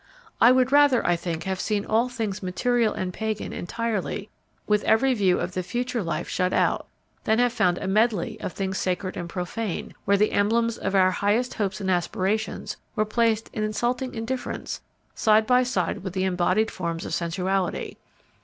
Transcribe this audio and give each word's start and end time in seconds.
I 0.41 0.51
would 0.51 0.71
rather, 0.71 1.05
I 1.05 1.15
think, 1.15 1.43
have 1.43 1.59
seen 1.59 1.85
all 1.85 2.09
things 2.09 2.41
material 2.41 2.91
and 2.91 3.13
pagan 3.13 3.53
entirely, 3.53 4.31
with 4.65 4.83
every 4.83 5.13
view 5.13 5.39
of 5.39 5.53
the 5.53 5.61
future 5.61 6.01
life 6.01 6.27
shut 6.27 6.53
out, 6.53 6.87
than 7.25 7.37
have 7.37 7.53
found 7.53 7.77
a 7.77 7.87
medley 7.87 8.39
of 8.41 8.51
things 8.51 8.79
sacred 8.79 9.15
and 9.15 9.29
profane, 9.29 9.93
where 10.05 10.17
the 10.17 10.31
emblems 10.31 10.79
of 10.79 10.95
our 10.95 11.11
highest 11.11 11.53
hopes 11.53 11.79
and 11.79 11.91
aspirations 11.91 12.77
were 12.95 13.05
placed 13.05 13.51
in 13.53 13.63
insulting 13.63 14.15
indifference 14.15 14.81
side 15.13 15.45
by 15.45 15.61
side 15.61 15.99
with 16.03 16.13
the 16.13 16.23
embodied 16.23 16.71
forms 16.71 17.05
of 17.05 17.13
sensuality. 17.13 17.97